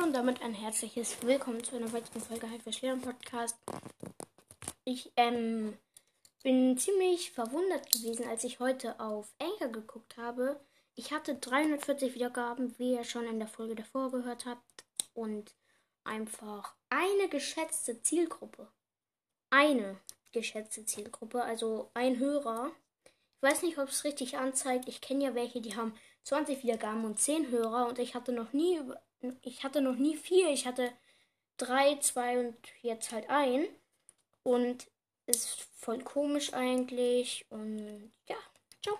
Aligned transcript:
Hallo 0.00 0.08
und 0.08 0.14
damit 0.14 0.40
ein 0.40 0.54
herzliches 0.54 1.22
Willkommen 1.22 1.62
zu 1.62 1.76
einer 1.76 1.92
weiteren 1.92 2.22
Folge 2.22 2.48
Haifisch 2.48 2.80
Lernen 2.80 3.02
Podcast. 3.02 3.56
Ich 4.84 5.12
ähm, 5.16 5.76
bin 6.42 6.78
ziemlich 6.78 7.32
verwundert 7.32 7.92
gewesen, 7.92 8.26
als 8.26 8.44
ich 8.44 8.60
heute 8.60 8.98
auf 8.98 9.34
Anchor 9.38 9.68
geguckt 9.68 10.16
habe. 10.16 10.58
Ich 10.94 11.12
hatte 11.12 11.34
340 11.34 12.14
Wiedergaben, 12.14 12.78
wie 12.78 12.94
ihr 12.94 13.04
schon 13.04 13.26
in 13.26 13.38
der 13.38 13.48
Folge 13.48 13.74
davor 13.74 14.10
gehört 14.10 14.46
habt. 14.46 14.84
Und 15.12 15.54
einfach 16.04 16.74
eine 16.88 17.28
geschätzte 17.28 18.00
Zielgruppe. 18.00 18.68
Eine 19.50 19.96
geschätzte 20.32 20.86
Zielgruppe, 20.86 21.42
also 21.42 21.90
ein 21.92 22.18
Hörer. 22.18 22.70
Ich 23.40 23.50
weiß 23.50 23.62
nicht, 23.62 23.78
ob 23.78 23.88
es 23.88 24.04
richtig 24.04 24.36
anzeigt. 24.36 24.88
Ich 24.88 25.00
kenne 25.00 25.24
ja 25.24 25.34
welche, 25.34 25.60
die 25.60 25.76
haben 25.76 25.94
20 26.24 26.62
Wiedergaben 26.62 27.04
und 27.04 27.18
10 27.18 27.50
Hörer 27.50 27.86
und 27.88 27.98
ich 27.98 28.14
hatte 28.14 28.32
noch 28.32 28.52
nie 28.52 28.80
ich 29.42 29.64
hatte 29.64 29.80
noch 29.80 29.96
nie 29.96 30.16
vier. 30.16 30.50
Ich 30.50 30.66
hatte 30.66 30.92
drei, 31.56 31.96
zwei 31.96 32.38
und 32.38 32.56
jetzt 32.82 33.12
halt 33.12 33.28
ein. 33.28 33.66
Und 34.42 34.90
ist 35.26 35.68
voll 35.76 36.02
komisch 36.02 36.54
eigentlich. 36.54 37.46
Und 37.50 38.12
ja, 38.28 38.36
ciao. 38.82 38.96